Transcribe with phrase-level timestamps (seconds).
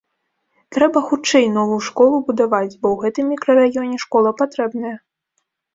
[0.77, 4.97] Трэба хутчэй новую школу будаваць, бо ў гэтым мікрараёне школа патрэбная.